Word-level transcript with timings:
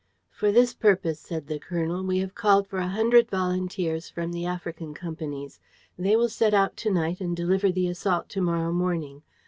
"For 0.31 0.51
this 0.51 0.73
purpose," 0.73 1.19
said 1.19 1.45
the 1.45 1.59
colonel, 1.59 2.03
"we 2.03 2.17
have 2.17 2.33
called 2.33 2.65
for 2.67 2.79
a 2.79 2.87
hundred 2.87 3.29
volunteers 3.29 4.09
from 4.09 4.31
the 4.31 4.47
African 4.47 4.95
companies. 4.95 5.59
They 5.95 6.15
will 6.15 6.27
set 6.27 6.55
out 6.55 6.75
to 6.77 6.89
night 6.91 7.21
and 7.21 7.37
deliver 7.37 7.71
the 7.71 7.85
assault 7.87 8.27
to 8.29 8.41
morrow 8.41 8.71
morning. 8.73 9.21